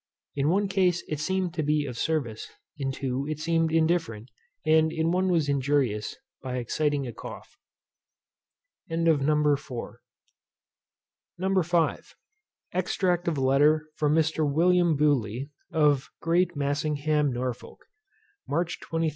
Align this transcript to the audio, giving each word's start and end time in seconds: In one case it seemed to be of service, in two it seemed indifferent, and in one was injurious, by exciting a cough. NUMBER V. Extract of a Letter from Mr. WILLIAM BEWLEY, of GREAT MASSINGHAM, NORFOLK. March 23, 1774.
In 0.35 0.49
one 0.49 0.67
case 0.67 1.03
it 1.07 1.19
seemed 1.19 1.53
to 1.53 1.61
be 1.61 1.85
of 1.85 1.95
service, 1.95 2.49
in 2.75 2.91
two 2.91 3.27
it 3.29 3.37
seemed 3.37 3.71
indifferent, 3.71 4.31
and 4.65 4.91
in 4.91 5.11
one 5.11 5.29
was 5.29 5.47
injurious, 5.47 6.15
by 6.41 6.57
exciting 6.57 7.05
a 7.05 7.13
cough. 7.13 7.55
NUMBER 8.89 9.57
V. 11.37 11.95
Extract 12.71 13.27
of 13.27 13.37
a 13.37 13.41
Letter 13.41 13.89
from 13.93 14.15
Mr. 14.15 14.51
WILLIAM 14.51 14.95
BEWLEY, 14.97 15.51
of 15.71 16.09
GREAT 16.19 16.55
MASSINGHAM, 16.55 17.31
NORFOLK. 17.31 17.85
March 18.47 18.79
23, 18.79 18.95
1774. 19.05 19.07